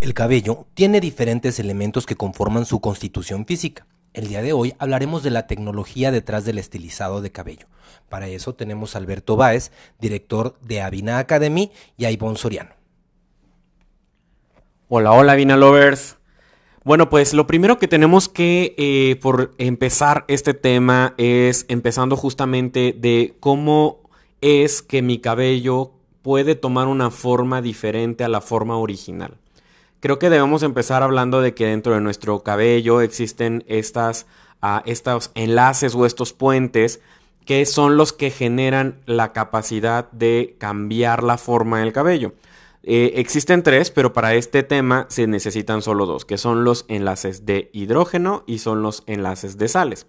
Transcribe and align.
El 0.00 0.14
cabello 0.14 0.66
tiene 0.74 1.00
diferentes 1.00 1.58
elementos 1.58 2.06
que 2.06 2.14
conforman 2.14 2.66
su 2.66 2.80
constitución 2.80 3.46
física. 3.46 3.84
El 4.14 4.28
día 4.28 4.42
de 4.42 4.52
hoy 4.52 4.74
hablaremos 4.78 5.24
de 5.24 5.30
la 5.30 5.48
tecnología 5.48 6.12
detrás 6.12 6.44
del 6.44 6.58
estilizado 6.58 7.20
de 7.20 7.32
cabello. 7.32 7.66
Para 8.08 8.28
eso 8.28 8.54
tenemos 8.54 8.94
a 8.94 8.98
Alberto 8.98 9.34
Báez, 9.34 9.72
director 9.98 10.56
de 10.60 10.82
Avina 10.82 11.18
Academy, 11.18 11.72
y 11.96 12.04
a 12.04 12.12
Ivonne 12.12 12.38
Soriano. 12.38 12.70
Hola, 14.88 15.10
hola 15.10 15.32
Avina 15.32 15.56
Lovers. 15.56 16.16
Bueno, 16.84 17.10
pues 17.10 17.34
lo 17.34 17.48
primero 17.48 17.80
que 17.80 17.88
tenemos 17.88 18.28
que 18.28 18.76
eh, 18.78 19.16
por 19.20 19.52
empezar 19.58 20.24
este 20.28 20.54
tema 20.54 21.14
es 21.18 21.66
empezando 21.68 22.16
justamente 22.16 22.94
de 22.96 23.36
cómo 23.40 23.98
es 24.40 24.80
que 24.80 25.02
mi 25.02 25.18
cabello 25.18 25.90
puede 26.22 26.54
tomar 26.54 26.86
una 26.86 27.10
forma 27.10 27.60
diferente 27.60 28.22
a 28.22 28.28
la 28.28 28.40
forma 28.40 28.76
original. 28.76 29.38
Creo 30.00 30.18
que 30.18 30.30
debemos 30.30 30.62
empezar 30.62 31.02
hablando 31.02 31.40
de 31.40 31.54
que 31.54 31.66
dentro 31.66 31.94
de 31.94 32.00
nuestro 32.00 32.42
cabello 32.44 33.00
existen 33.00 33.64
estas, 33.66 34.26
uh, 34.62 34.80
estos 34.84 35.32
enlaces 35.34 35.94
o 35.94 36.06
estos 36.06 36.32
puentes 36.32 37.00
que 37.44 37.64
son 37.66 37.96
los 37.96 38.12
que 38.12 38.30
generan 38.30 39.00
la 39.06 39.32
capacidad 39.32 40.10
de 40.12 40.54
cambiar 40.58 41.24
la 41.24 41.38
forma 41.38 41.80
del 41.80 41.92
cabello. 41.92 42.34
Eh, 42.84 43.14
existen 43.16 43.62
tres, 43.62 43.90
pero 43.90 44.12
para 44.12 44.34
este 44.34 44.62
tema 44.62 45.06
se 45.08 45.26
necesitan 45.26 45.82
solo 45.82 46.06
dos, 46.06 46.24
que 46.24 46.38
son 46.38 46.62
los 46.62 46.84
enlaces 46.88 47.44
de 47.44 47.70
hidrógeno 47.72 48.44
y 48.46 48.58
son 48.58 48.82
los 48.82 49.02
enlaces 49.06 49.58
de 49.58 49.68
sales. 49.68 50.06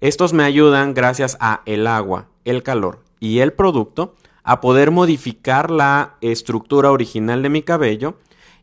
Estos 0.00 0.32
me 0.32 0.44
ayudan 0.44 0.92
gracias 0.92 1.36
a 1.40 1.62
el 1.64 1.86
agua, 1.86 2.26
el 2.44 2.62
calor 2.62 3.04
y 3.20 3.38
el 3.38 3.52
producto 3.52 4.14
a 4.42 4.60
poder 4.60 4.90
modificar 4.90 5.70
la 5.70 6.16
estructura 6.20 6.90
original 6.90 7.42
de 7.42 7.48
mi 7.50 7.62
cabello 7.62 8.16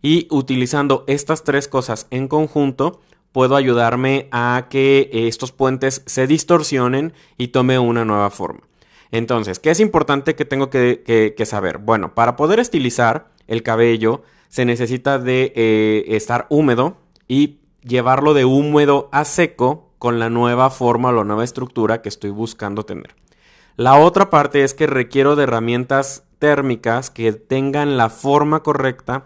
y 0.07 0.25
utilizando 0.31 1.03
estas 1.07 1.43
tres 1.43 1.67
cosas 1.67 2.07
en 2.11 2.29
conjunto, 2.29 3.01
puedo 3.33 3.57
ayudarme 3.57 4.29
a 4.31 4.67
que 4.69 5.09
estos 5.11 5.51
puentes 5.51 6.01
se 6.05 6.27
distorsionen 6.27 7.11
y 7.37 7.49
tome 7.49 7.77
una 7.77 8.05
nueva 8.05 8.29
forma. 8.29 8.61
Entonces, 9.11 9.59
¿qué 9.59 9.69
es 9.69 9.81
importante 9.81 10.33
que 10.33 10.45
tengo 10.45 10.69
que, 10.69 11.43
saber? 11.45 11.79
Bueno, 11.79 12.15
para 12.15 12.37
poder 12.37 12.61
estilizar 12.61 13.31
el 13.47 13.63
cabello 13.63 14.21
se 14.47 14.63
necesita 14.63 15.19
de 15.19 15.51
eh, 15.57 16.05
estar 16.15 16.47
húmedo 16.49 16.95
y 17.27 17.59
llevarlo 17.83 18.33
de 18.33 18.45
húmedo 18.45 19.09
a 19.11 19.25
seco 19.25 19.89
con 19.99 20.19
la 20.19 20.29
nueva 20.29 20.69
forma 20.69 21.09
o 21.09 21.11
la 21.11 21.25
nueva 21.25 21.43
estructura 21.43 22.01
que 22.01 22.07
estoy 22.07 22.29
buscando 22.29 22.83
tener. 22.83 23.13
La 23.75 23.97
otra 23.97 24.29
parte 24.29 24.63
es 24.63 24.73
que 24.73 24.87
requiero 24.87 25.35
de 25.35 25.43
herramientas 25.43 26.23
térmicas 26.39 27.09
que 27.09 27.33
tengan 27.33 27.97
la 27.97 28.09
forma 28.09 28.63
correcta 28.63 29.25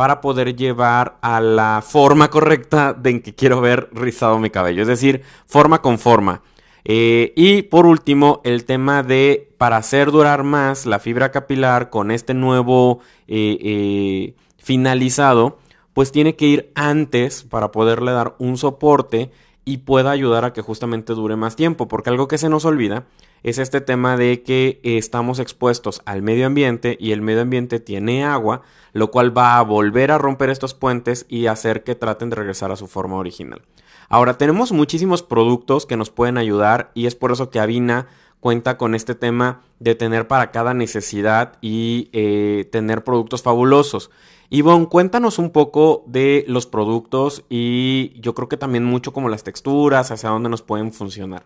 para 0.00 0.22
poder 0.22 0.56
llevar 0.56 1.18
a 1.20 1.42
la 1.42 1.84
forma 1.86 2.30
correcta 2.30 2.94
de 2.94 3.10
en 3.10 3.20
que 3.20 3.34
quiero 3.34 3.60
ver 3.60 3.90
rizado 3.92 4.38
mi 4.38 4.48
cabello, 4.48 4.80
es 4.80 4.88
decir, 4.88 5.20
forma 5.46 5.82
con 5.82 5.98
forma. 5.98 6.40
Eh, 6.86 7.34
y 7.36 7.64
por 7.64 7.84
último, 7.84 8.40
el 8.44 8.64
tema 8.64 9.02
de 9.02 9.52
para 9.58 9.76
hacer 9.76 10.10
durar 10.10 10.42
más 10.42 10.86
la 10.86 11.00
fibra 11.00 11.30
capilar 11.30 11.90
con 11.90 12.10
este 12.10 12.32
nuevo 12.32 13.00
eh, 13.28 13.58
eh, 13.60 14.34
finalizado, 14.56 15.58
pues 15.92 16.12
tiene 16.12 16.34
que 16.34 16.46
ir 16.46 16.72
antes 16.74 17.42
para 17.42 17.70
poderle 17.70 18.12
dar 18.12 18.36
un 18.38 18.56
soporte 18.56 19.30
y 19.70 19.78
pueda 19.78 20.10
ayudar 20.10 20.44
a 20.44 20.52
que 20.52 20.62
justamente 20.62 21.14
dure 21.14 21.36
más 21.36 21.54
tiempo, 21.54 21.86
porque 21.86 22.10
algo 22.10 22.26
que 22.26 22.38
se 22.38 22.48
nos 22.48 22.64
olvida 22.64 23.04
es 23.44 23.58
este 23.58 23.80
tema 23.80 24.16
de 24.16 24.42
que 24.42 24.80
estamos 24.82 25.38
expuestos 25.38 26.02
al 26.06 26.22
medio 26.22 26.46
ambiente 26.46 26.96
y 26.98 27.12
el 27.12 27.22
medio 27.22 27.42
ambiente 27.42 27.78
tiene 27.78 28.24
agua, 28.24 28.62
lo 28.92 29.12
cual 29.12 29.36
va 29.36 29.58
a 29.58 29.62
volver 29.62 30.10
a 30.10 30.18
romper 30.18 30.50
estos 30.50 30.74
puentes 30.74 31.24
y 31.28 31.46
hacer 31.46 31.84
que 31.84 31.94
traten 31.94 32.30
de 32.30 32.36
regresar 32.36 32.72
a 32.72 32.76
su 32.76 32.88
forma 32.88 33.16
original. 33.16 33.62
Ahora, 34.08 34.38
tenemos 34.38 34.72
muchísimos 34.72 35.22
productos 35.22 35.86
que 35.86 35.96
nos 35.96 36.10
pueden 36.10 36.36
ayudar 36.36 36.90
y 36.94 37.06
es 37.06 37.14
por 37.14 37.30
eso 37.30 37.48
que 37.48 37.60
Avina 37.60 38.08
cuenta 38.40 38.76
con 38.78 38.94
este 38.94 39.14
tema 39.14 39.62
de 39.78 39.94
tener 39.94 40.26
para 40.26 40.50
cada 40.50 40.74
necesidad 40.74 41.58
y 41.60 42.08
eh, 42.12 42.68
tener 42.72 43.04
productos 43.04 43.42
fabulosos. 43.42 44.10
Ivonne, 44.48 44.88
cuéntanos 44.88 45.38
un 45.38 45.50
poco 45.50 46.02
de 46.08 46.44
los 46.48 46.66
productos 46.66 47.44
y 47.48 48.18
yo 48.20 48.34
creo 48.34 48.48
que 48.48 48.56
también 48.56 48.84
mucho 48.84 49.12
como 49.12 49.28
las 49.28 49.44
texturas, 49.44 50.10
hacia 50.10 50.30
dónde 50.30 50.48
nos 50.48 50.62
pueden 50.62 50.92
funcionar. 50.92 51.44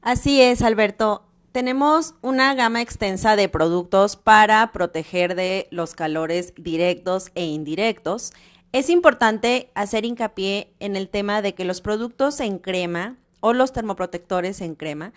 Así 0.00 0.40
es, 0.40 0.62
Alberto. 0.62 1.26
Tenemos 1.52 2.14
una 2.22 2.54
gama 2.54 2.80
extensa 2.80 3.34
de 3.34 3.48
productos 3.48 4.16
para 4.16 4.72
proteger 4.72 5.34
de 5.34 5.68
los 5.70 5.94
calores 5.94 6.54
directos 6.56 7.30
e 7.34 7.44
indirectos. 7.44 8.32
Es 8.72 8.88
importante 8.88 9.70
hacer 9.74 10.04
hincapié 10.04 10.72
en 10.80 10.96
el 10.96 11.08
tema 11.08 11.42
de 11.42 11.54
que 11.54 11.64
los 11.64 11.80
productos 11.80 12.40
en 12.40 12.58
crema 12.58 13.16
o 13.46 13.52
los 13.52 13.72
termoprotectores 13.72 14.60
en 14.60 14.74
crema 14.74 15.12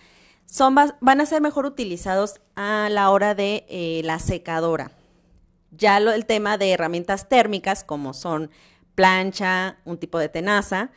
son, 0.46 0.74
van 0.74 1.20
a 1.20 1.26
ser 1.26 1.42
mejor 1.42 1.66
utilizados 1.66 2.40
a 2.54 2.88
la 2.88 3.10
hora 3.10 3.34
de 3.34 3.66
eh, 3.68 4.02
la 4.04 4.20
secadora. 4.20 4.92
Ya 5.72 5.98
el 5.98 6.26
tema 6.26 6.56
de 6.56 6.70
herramientas 6.70 7.28
térmicas 7.28 7.82
como 7.82 8.14
son 8.14 8.50
plancha, 8.94 9.78
un 9.84 9.98
tipo 9.98 10.18
de 10.20 10.28
tenaza, 10.28 10.90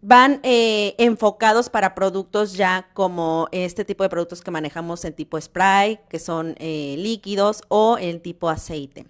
van 0.00 0.40
eh, 0.42 0.94
enfocados 0.96 1.68
para 1.68 1.94
productos 1.94 2.54
ya 2.54 2.88
como 2.94 3.48
este 3.52 3.84
tipo 3.84 4.02
de 4.02 4.08
productos 4.08 4.40
que 4.40 4.50
manejamos 4.50 5.04
en 5.04 5.12
tipo 5.12 5.38
spray, 5.38 6.00
que 6.08 6.18
son 6.18 6.54
eh, 6.58 6.94
líquidos 6.98 7.62
o 7.68 7.98
en 7.98 8.20
tipo 8.20 8.48
aceite. 8.48 9.06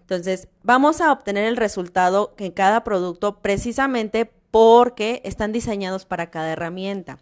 Entonces, 0.00 0.48
vamos 0.62 1.00
a 1.00 1.12
obtener 1.12 1.44
el 1.44 1.56
resultado 1.56 2.34
en 2.38 2.50
cada 2.50 2.82
producto 2.82 3.40
precisamente 3.42 4.32
porque 4.50 5.20
están 5.24 5.52
diseñados 5.52 6.04
para 6.06 6.30
cada 6.30 6.52
herramienta. 6.52 7.18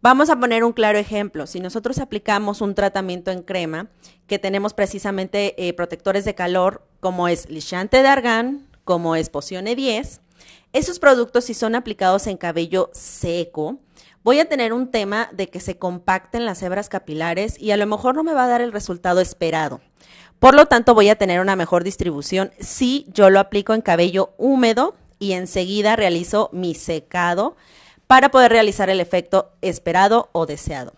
Vamos 0.00 0.30
a 0.30 0.38
poner 0.38 0.62
un 0.62 0.72
claro 0.72 0.98
ejemplo. 0.98 1.48
Si 1.48 1.58
nosotros 1.58 1.98
aplicamos 1.98 2.60
un 2.60 2.76
tratamiento 2.76 3.32
en 3.32 3.42
crema, 3.42 3.88
que 4.28 4.38
tenemos 4.38 4.72
precisamente 4.72 5.66
eh, 5.66 5.72
protectores 5.72 6.24
de 6.24 6.36
calor, 6.36 6.86
como 7.00 7.26
es 7.26 7.50
Lichante 7.50 8.00
de 8.00 8.08
Argan, 8.08 8.68
como 8.84 9.16
es 9.16 9.28
Poción 9.28 9.64
10, 9.64 10.20
esos 10.72 10.98
productos, 10.98 11.46
si 11.46 11.54
son 11.54 11.74
aplicados 11.74 12.26
en 12.28 12.36
cabello 12.36 12.90
seco, 12.92 13.78
voy 14.22 14.38
a 14.38 14.48
tener 14.48 14.72
un 14.72 14.90
tema 14.90 15.28
de 15.32 15.48
que 15.48 15.58
se 15.58 15.78
compacten 15.78 16.44
las 16.44 16.62
hebras 16.62 16.88
capilares 16.88 17.58
y 17.58 17.72
a 17.72 17.76
lo 17.76 17.86
mejor 17.86 18.14
no 18.14 18.22
me 18.22 18.34
va 18.34 18.44
a 18.44 18.48
dar 18.48 18.60
el 18.60 18.72
resultado 18.72 19.20
esperado. 19.20 19.80
Por 20.38 20.54
lo 20.54 20.66
tanto, 20.66 20.94
voy 20.94 21.08
a 21.08 21.16
tener 21.16 21.40
una 21.40 21.56
mejor 21.56 21.82
distribución 21.82 22.52
si 22.60 23.06
yo 23.12 23.30
lo 23.30 23.40
aplico 23.40 23.74
en 23.74 23.80
cabello 23.80 24.34
húmedo 24.38 24.94
y 25.18 25.32
enseguida 25.32 25.96
realizo 25.96 26.50
mi 26.52 26.74
secado 26.74 27.56
para 28.06 28.30
poder 28.30 28.52
realizar 28.52 28.90
el 28.90 29.00
efecto 29.00 29.52
esperado 29.60 30.30
o 30.32 30.46
deseado. 30.46 30.92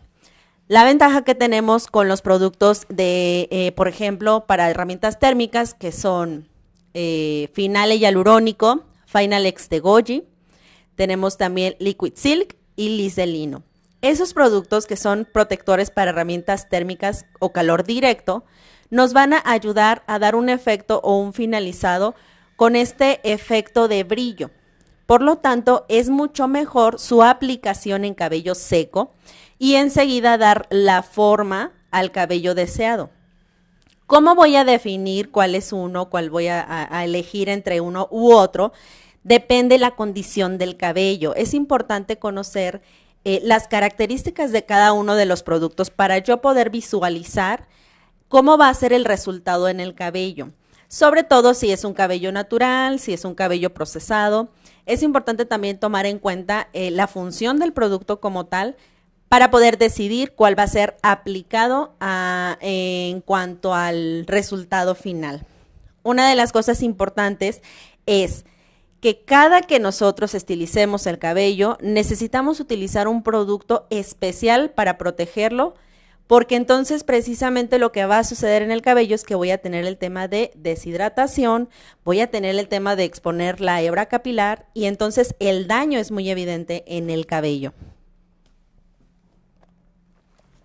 La 0.68 0.84
ventaja 0.84 1.24
que 1.24 1.34
tenemos 1.34 1.88
con 1.88 2.06
los 2.06 2.22
productos 2.22 2.86
de, 2.88 3.48
eh, 3.50 3.72
por 3.72 3.88
ejemplo, 3.88 4.44
para 4.46 4.70
herramientas 4.70 5.18
térmicas 5.18 5.74
que 5.74 5.90
son 5.90 6.48
eh, 6.94 7.48
Finale 7.52 7.98
Hialurónico, 7.98 8.84
Final 9.06 9.46
X 9.46 9.68
de 9.68 9.80
Goji. 9.80 10.24
Tenemos 10.94 11.36
también 11.36 11.74
Liquid 11.80 12.12
Silk 12.14 12.56
y 12.76 12.90
Liselino. 12.90 13.64
Esos 14.02 14.32
productos 14.32 14.86
que 14.86 14.96
son 14.96 15.26
protectores 15.30 15.90
para 15.90 16.12
herramientas 16.12 16.68
térmicas 16.68 17.26
o 17.40 17.52
calor 17.52 17.82
directo 17.82 18.44
nos 18.90 19.12
van 19.12 19.32
a 19.32 19.42
ayudar 19.44 20.04
a 20.06 20.18
dar 20.18 20.36
un 20.36 20.48
efecto 20.48 21.00
o 21.02 21.18
un 21.18 21.32
finalizado 21.32 22.14
con 22.60 22.76
este 22.76 23.20
efecto 23.22 23.88
de 23.88 24.04
brillo. 24.04 24.50
Por 25.06 25.22
lo 25.22 25.36
tanto, 25.36 25.86
es 25.88 26.10
mucho 26.10 26.46
mejor 26.46 26.98
su 26.98 27.22
aplicación 27.22 28.04
en 28.04 28.12
cabello 28.12 28.54
seco 28.54 29.14
y 29.58 29.76
enseguida 29.76 30.36
dar 30.36 30.66
la 30.68 31.02
forma 31.02 31.72
al 31.90 32.12
cabello 32.12 32.54
deseado. 32.54 33.08
¿Cómo 34.06 34.34
voy 34.34 34.56
a 34.56 34.66
definir 34.66 35.30
cuál 35.30 35.54
es 35.54 35.72
uno, 35.72 36.10
cuál 36.10 36.28
voy 36.28 36.48
a, 36.48 37.02
elegir 37.02 37.48
entre 37.48 37.80
uno 37.80 38.08
u 38.10 38.30
otro? 38.30 38.74
Depende 39.24 39.78
la 39.78 39.92
condición 39.92 40.58
del 40.58 40.76
cabello. 40.76 41.34
Es 41.36 41.54
importante 41.54 42.18
conocer 42.18 42.82
eh, 43.24 43.40
las 43.42 43.68
características 43.68 44.52
de 44.52 44.66
cada 44.66 44.92
uno 44.92 45.14
de 45.14 45.24
los 45.24 45.42
productos 45.42 45.88
para 45.88 46.18
yo 46.18 46.42
poder 46.42 46.68
visualizar 46.68 47.68
cómo 48.28 48.58
va 48.58 48.68
a 48.68 48.74
ser 48.74 48.92
el 48.92 49.06
resultado 49.06 49.70
en 49.70 49.80
el 49.80 49.94
cabello. 49.94 50.48
Sobre 50.90 51.22
todo 51.22 51.54
si 51.54 51.70
es 51.70 51.84
un 51.84 51.94
cabello 51.94 52.32
natural, 52.32 52.98
si 52.98 53.12
es 53.12 53.24
un 53.24 53.36
cabello 53.36 53.72
procesado. 53.72 54.48
Es 54.86 55.04
importante 55.04 55.44
también 55.44 55.78
tomar 55.78 56.04
en 56.04 56.18
cuenta 56.18 56.66
eh, 56.72 56.90
la 56.90 57.06
función 57.06 57.60
del 57.60 57.72
producto 57.72 58.18
como 58.18 58.46
tal, 58.46 58.76
para 59.28 59.52
poder 59.52 59.78
decidir 59.78 60.32
cuál 60.32 60.58
va 60.58 60.64
a 60.64 60.66
ser 60.66 60.96
aplicado 61.02 61.94
en 62.60 63.20
cuanto 63.20 63.72
al 63.72 64.26
resultado 64.26 64.96
final. 64.96 65.46
Una 66.02 66.28
de 66.28 66.34
las 66.34 66.50
cosas 66.50 66.82
importantes 66.82 67.62
es 68.06 68.44
que 69.00 69.22
cada 69.22 69.62
que 69.62 69.78
nosotros 69.78 70.34
estilicemos 70.34 71.06
el 71.06 71.20
cabello, 71.20 71.78
necesitamos 71.80 72.58
utilizar 72.58 73.06
un 73.06 73.22
producto 73.22 73.86
especial 73.90 74.70
para 74.70 74.98
protegerlo 74.98 75.74
porque 76.30 76.54
entonces 76.54 77.02
precisamente 77.02 77.80
lo 77.80 77.90
que 77.90 78.06
va 78.06 78.20
a 78.20 78.24
suceder 78.24 78.62
en 78.62 78.70
el 78.70 78.82
cabello 78.82 79.16
es 79.16 79.24
que 79.24 79.34
voy 79.34 79.50
a 79.50 79.58
tener 79.58 79.84
el 79.84 79.98
tema 79.98 80.28
de 80.28 80.52
deshidratación, 80.54 81.68
voy 82.04 82.20
a 82.20 82.28
tener 82.28 82.56
el 82.56 82.68
tema 82.68 82.94
de 82.94 83.02
exponer 83.02 83.60
la 83.60 83.82
hebra 83.82 84.06
capilar 84.06 84.68
y 84.72 84.84
entonces 84.84 85.34
el 85.40 85.66
daño 85.66 85.98
es 85.98 86.12
muy 86.12 86.30
evidente 86.30 86.84
en 86.86 87.10
el 87.10 87.26
cabello. 87.26 87.72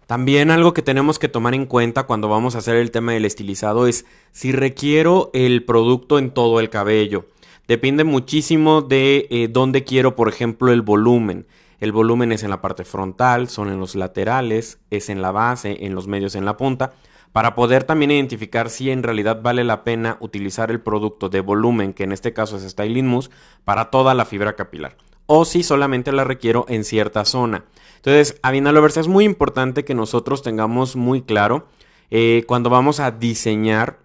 También 0.05 0.51
algo 0.51 0.75
que 0.75 0.83
tenemos 0.83 1.17
que 1.17 1.29
tomar 1.29 1.55
en 1.55 1.65
cuenta 1.65 2.03
cuando 2.03 2.29
vamos 2.29 2.53
a 2.53 2.59
hacer 2.59 2.75
el 2.75 2.91
tema 2.91 3.13
del 3.13 3.25
estilizado 3.25 3.87
es 3.87 4.05
si 4.31 4.51
requiero 4.51 5.31
el 5.33 5.65
producto 5.65 6.19
en 6.19 6.29
todo 6.29 6.59
el 6.59 6.69
cabello. 6.69 7.25
Depende 7.67 8.03
muchísimo 8.03 8.83
de 8.83 9.25
eh, 9.31 9.47
dónde 9.49 9.83
quiero, 9.83 10.15
por 10.15 10.29
ejemplo, 10.29 10.71
el 10.71 10.83
volumen. 10.83 11.47
El 11.79 11.91
volumen 11.91 12.31
es 12.31 12.43
en 12.43 12.49
la 12.49 12.61
parte 12.61 12.85
frontal, 12.85 13.49
son 13.49 13.69
en 13.69 13.79
los 13.79 13.95
laterales, 13.95 14.79
es 14.91 15.09
en 15.09 15.21
la 15.21 15.31
base, 15.31 15.85
en 15.85 15.95
los 15.95 16.07
medios, 16.07 16.35
en 16.35 16.45
la 16.45 16.57
punta, 16.57 16.93
para 17.31 17.53
poder 17.53 17.83
también 17.83 18.11
identificar 18.11 18.69
si 18.69 18.91
en 18.91 19.03
realidad 19.03 19.41
vale 19.41 19.63
la 19.63 19.83
pena 19.83 20.17
utilizar 20.21 20.71
el 20.71 20.79
producto 20.79 21.27
de 21.27 21.41
volumen, 21.41 21.93
que 21.93 22.03
en 22.03 22.13
este 22.13 22.33
caso 22.33 22.55
es 22.55 22.63
Styling 22.63 23.07
Mousse, 23.07 23.29
para 23.65 23.91
toda 23.91 24.13
la 24.13 24.25
fibra 24.25 24.55
capilar, 24.55 24.95
o 25.25 25.43
si 25.43 25.61
solamente 25.61 26.13
la 26.13 26.23
requiero 26.23 26.65
en 26.69 26.85
cierta 26.85 27.25
zona. 27.25 27.65
Entonces, 27.97 28.39
a 28.41 28.51
Lovers, 28.53 28.97
es 28.97 29.07
muy 29.07 29.25
importante 29.25 29.83
que 29.83 29.95
nosotros 29.95 30.43
tengamos 30.43 30.95
muy 30.95 31.23
claro 31.23 31.67
eh, 32.09 32.43
cuando 32.47 32.69
vamos 32.69 32.99
a 32.99 33.11
diseñar 33.11 33.97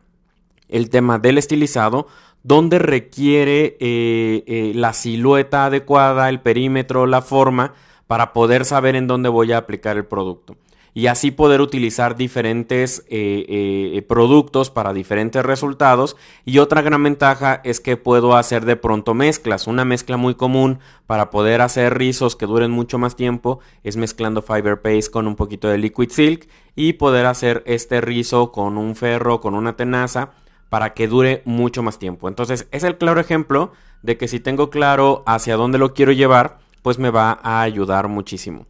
el 0.71 0.91
tema 0.91 1.19
del 1.19 1.39
estilizado, 1.39 2.07
donde 2.43 2.79
requiere 2.79 3.77
eh, 3.81 4.45
eh, 4.47 4.73
la 4.75 4.93
silueta 4.93 5.67
adecuada, 5.67 6.29
el 6.29 6.41
perímetro, 6.41 7.07
la 7.07 7.23
forma, 7.23 7.75
para 8.07 8.33
poder 8.33 8.65
saber 8.65 8.97
en 8.97 9.07
dónde 9.07 9.29
voy 9.29 9.53
a 9.53 9.59
aplicar 9.59 9.97
el 9.97 10.07
producto. 10.07 10.57
Y 10.93 11.07
así 11.07 11.31
poder 11.31 11.61
utilizar 11.61 12.17
diferentes 12.17 13.05
eh, 13.09 14.05
productos 14.09 14.71
para 14.71 14.93
diferentes 14.93 15.45
resultados. 15.47 16.17
Y 16.45 16.59
otra 16.59 16.83
gran 16.83 17.01
ventaja 17.05 17.61
es 17.63 17.79
que 17.79 17.97
puedo 17.97 18.35
hacer 18.35 18.65
de 18.65 18.75
pronto 18.75 19.15
mezclas. 19.15 19.69
Una 19.69 19.85
mezcla 19.85 20.17
muy 20.17 20.35
común 20.35 20.81
para 21.07 21.31
poder 21.31 21.61
hacer 21.61 21.97
rizos 21.97 22.35
que 22.35 22.47
duren 22.47 22.73
mucho 22.73 22.99
más 22.99 23.15
tiempo 23.15 23.61
es 23.85 23.97
mezclando 23.97 24.43
Fiber 24.43 24.83
Paste 24.83 25.13
con 25.13 25.29
un 25.29 25.37
poquito 25.37 25.69
de 25.69 25.79
Liquid 25.79 26.11
Silk 26.11 26.49
y 26.75 26.95
poder 26.95 27.27
hacer 27.27 27.63
este 27.67 28.01
rizo 28.01 28.51
con 28.51 28.77
un 28.77 28.97
ferro, 28.97 29.41
con 29.41 29.55
una 29.55 29.77
tenaza 29.77 30.33
para 30.71 30.95
que 30.95 31.09
dure 31.09 31.43
mucho 31.45 31.83
más 31.83 31.99
tiempo. 31.99 32.29
Entonces 32.29 32.67
es 32.71 32.83
el 32.85 32.97
claro 32.97 33.21
ejemplo 33.21 33.73
de 34.03 34.17
que 34.17 34.29
si 34.29 34.41
tengo 34.41 34.71
claro 34.71 35.23
hacia 35.27 35.57
dónde 35.57 35.77
lo 35.77 35.93
quiero 35.93 36.13
llevar, 36.13 36.59
pues 36.81 36.99
me 36.99 37.11
va 37.11 37.39
a 37.43 37.61
ayudar 37.61 38.09
muchísimo. 38.09 38.67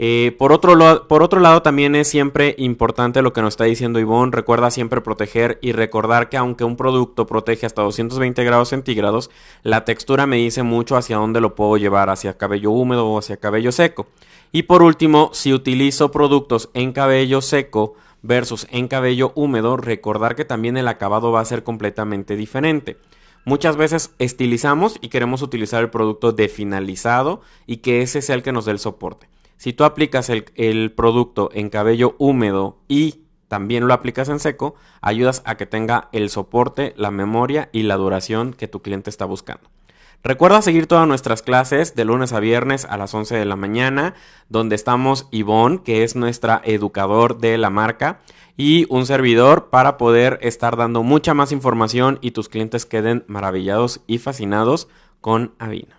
Eh, 0.00 0.36
por, 0.38 0.52
otro 0.52 1.08
por 1.08 1.24
otro 1.24 1.40
lado, 1.40 1.60
también 1.60 1.96
es 1.96 2.06
siempre 2.06 2.54
importante 2.58 3.20
lo 3.20 3.32
que 3.32 3.42
nos 3.42 3.54
está 3.54 3.64
diciendo 3.64 3.98
Ivonne. 3.98 4.30
Recuerda 4.30 4.70
siempre 4.70 5.00
proteger 5.00 5.58
y 5.60 5.72
recordar 5.72 6.28
que 6.28 6.36
aunque 6.36 6.62
un 6.62 6.76
producto 6.76 7.26
protege 7.26 7.66
hasta 7.66 7.82
220 7.82 8.44
grados 8.44 8.68
centígrados, 8.68 9.28
la 9.64 9.84
textura 9.84 10.26
me 10.26 10.36
dice 10.36 10.62
mucho 10.62 10.96
hacia 10.96 11.16
dónde 11.16 11.40
lo 11.40 11.56
puedo 11.56 11.76
llevar, 11.78 12.10
hacia 12.10 12.38
cabello 12.38 12.70
húmedo 12.70 13.08
o 13.08 13.18
hacia 13.18 13.38
cabello 13.38 13.72
seco. 13.72 14.06
Y 14.52 14.62
por 14.62 14.82
último, 14.82 15.30
si 15.32 15.52
utilizo 15.52 16.12
productos 16.12 16.70
en 16.74 16.92
cabello 16.92 17.42
seco, 17.42 17.94
versus 18.22 18.66
en 18.70 18.88
cabello 18.88 19.32
húmedo, 19.34 19.76
recordar 19.76 20.36
que 20.36 20.44
también 20.44 20.76
el 20.76 20.88
acabado 20.88 21.32
va 21.32 21.40
a 21.40 21.44
ser 21.44 21.62
completamente 21.62 22.36
diferente. 22.36 22.98
Muchas 23.44 23.76
veces 23.76 24.14
estilizamos 24.18 24.98
y 25.00 25.08
queremos 25.08 25.42
utilizar 25.42 25.82
el 25.82 25.90
producto 25.90 26.32
de 26.32 26.48
finalizado 26.48 27.40
y 27.66 27.78
que 27.78 28.02
ese 28.02 28.20
sea 28.20 28.34
el 28.34 28.42
que 28.42 28.52
nos 28.52 28.64
dé 28.64 28.72
el 28.72 28.78
soporte. 28.78 29.28
Si 29.56 29.72
tú 29.72 29.84
aplicas 29.84 30.28
el, 30.30 30.46
el 30.54 30.92
producto 30.92 31.50
en 31.52 31.70
cabello 31.70 32.14
húmedo 32.18 32.78
y 32.88 33.24
también 33.48 33.88
lo 33.88 33.94
aplicas 33.94 34.28
en 34.28 34.38
seco, 34.38 34.74
ayudas 35.00 35.42
a 35.46 35.56
que 35.56 35.66
tenga 35.66 36.10
el 36.12 36.28
soporte, 36.28 36.92
la 36.96 37.10
memoria 37.10 37.70
y 37.72 37.82
la 37.82 37.96
duración 37.96 38.52
que 38.52 38.68
tu 38.68 38.82
cliente 38.82 39.10
está 39.10 39.24
buscando. 39.24 39.70
Recuerda 40.24 40.62
seguir 40.62 40.88
todas 40.88 41.06
nuestras 41.06 41.42
clases 41.42 41.94
de 41.94 42.04
lunes 42.04 42.32
a 42.32 42.40
viernes 42.40 42.84
a 42.84 42.96
las 42.96 43.14
11 43.14 43.36
de 43.36 43.44
la 43.44 43.54
mañana, 43.54 44.14
donde 44.48 44.74
estamos 44.74 45.28
Ivonne, 45.30 45.82
que 45.84 46.02
es 46.02 46.16
nuestra 46.16 46.60
educador 46.64 47.38
de 47.38 47.56
la 47.56 47.70
marca, 47.70 48.18
y 48.56 48.86
un 48.90 49.06
servidor 49.06 49.70
para 49.70 49.96
poder 49.96 50.40
estar 50.42 50.76
dando 50.76 51.04
mucha 51.04 51.34
más 51.34 51.52
información 51.52 52.18
y 52.20 52.32
tus 52.32 52.48
clientes 52.48 52.84
queden 52.84 53.24
maravillados 53.28 54.00
y 54.08 54.18
fascinados 54.18 54.88
con 55.20 55.54
Avina. 55.60 55.97